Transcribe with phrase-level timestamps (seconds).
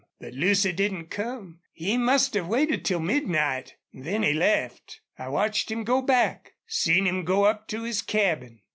[0.19, 1.59] But Lucy didn't come.
[1.71, 3.75] He must have waited till midnight.
[3.93, 4.99] Then he left.
[5.19, 8.61] I watched him go back seen him go up to his cabin."